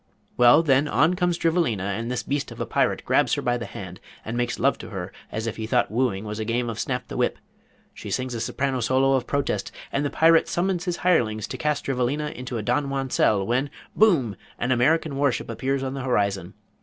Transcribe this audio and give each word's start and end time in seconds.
Well, 0.35 0.63
then 0.63 0.87
on 0.87 1.13
comes 1.13 1.37
Drivelina 1.37 1.83
and 1.83 2.09
this 2.09 2.23
beast 2.23 2.51
of 2.51 2.59
a 2.59 2.65
Pirate 2.65 3.05
grabs 3.05 3.35
her 3.35 3.41
by 3.43 3.59
the 3.59 3.67
hand 3.67 3.99
and 4.25 4.35
makes 4.35 4.57
love 4.57 4.79
to 4.79 4.89
her 4.89 5.13
as 5.31 5.45
if 5.45 5.57
he 5.57 5.67
thought 5.67 5.91
wooing 5.91 6.25
was 6.25 6.39
a 6.39 6.43
game 6.43 6.71
of 6.71 6.79
snap 6.79 7.07
the 7.07 7.15
whip. 7.17 7.37
She 7.93 8.09
sings 8.09 8.33
a 8.33 8.41
soprano 8.41 8.79
solo 8.79 9.13
of 9.13 9.27
protest 9.27 9.71
and 9.91 10.03
the 10.03 10.09
Pirate 10.09 10.47
summons 10.47 10.85
his 10.85 10.97
hirelings 11.05 11.45
to 11.49 11.55
cast 11.55 11.85
Drivelina 11.85 12.29
into 12.31 12.57
a 12.57 12.63
Donjuan 12.63 13.11
cell 13.11 13.45
when, 13.45 13.69
boom! 13.95 14.35
an 14.57 14.71
American 14.71 15.17
warship 15.17 15.51
appears 15.51 15.83
on 15.83 15.93
the 15.93 16.01
horizon. 16.01 16.55